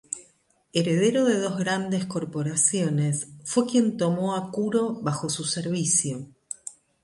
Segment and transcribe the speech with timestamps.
[0.73, 6.25] Heredero de dos grandes corporaciones, fue quien tomó a Kuro bajo su servicio.